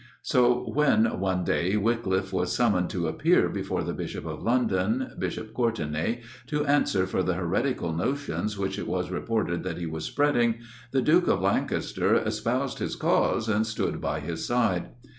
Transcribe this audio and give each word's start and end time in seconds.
So 0.23 0.65
when, 0.73 1.05
one 1.19 1.43
day, 1.43 1.77
Wyclif 1.77 2.33
was 2.33 2.51
summoned 2.55 2.89
to 2.89 3.07
appear 3.07 3.47
before 3.49 3.83
the 3.83 3.93
Bishop 3.93 4.25
of 4.25 4.41
London, 4.41 5.11
Bishop 5.19 5.53
Courtenay, 5.53 6.23
to 6.47 6.65
answer 6.65 7.05
for 7.05 7.21
the 7.21 7.35
heretical 7.35 7.93
notions 7.93 8.57
which 8.57 8.79
it 8.79 8.87
was 8.87 9.11
reported 9.11 9.61
that 9.61 9.77
he 9.77 9.85
was 9.85 10.05
spreading, 10.05 10.55
the 10.91 11.03
Duke 11.03 11.27
of 11.27 11.41
Lancaster 11.41 12.15
espoused 12.15 12.79
his 12.79 12.95
cause, 12.95 13.47
and 13.47 13.63
stood 13.67 14.01
by 14.01 14.21
his 14.21 14.43
side. 14.43 14.89